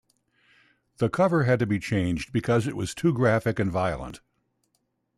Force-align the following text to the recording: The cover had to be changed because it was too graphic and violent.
The 0.97 1.11
cover 1.11 1.43
had 1.43 1.59
to 1.59 1.67
be 1.67 1.77
changed 1.77 2.33
because 2.33 2.65
it 2.65 2.75
was 2.75 2.95
too 2.95 3.13
graphic 3.13 3.59
and 3.59 3.71
violent. 3.71 4.19